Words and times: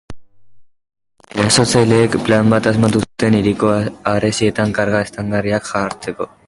Erasotzaileek, 1.43 2.17
plan 2.29 2.49
bat 2.55 2.71
asmatu 2.73 3.05
zuten 3.07 3.39
hiriko 3.41 3.75
harresietan 4.15 4.77
karga 4.81 5.05
eztandagarriak 5.09 5.75
jartzeko. 5.75 6.35